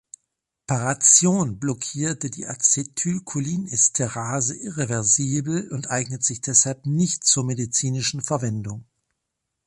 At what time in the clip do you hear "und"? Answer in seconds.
5.71-5.91